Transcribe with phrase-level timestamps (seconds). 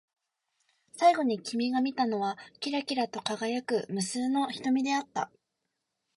[0.93, 5.29] 最後に君が見たのは、きらきらと輝く無数の瞳であった。